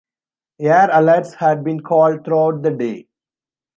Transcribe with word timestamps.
Air 0.59 0.87
alerts 0.89 1.35
had 1.35 1.63
been 1.63 1.79
called 1.81 2.25
throughout 2.25 2.63
the 2.63 2.71
day. 2.71 3.07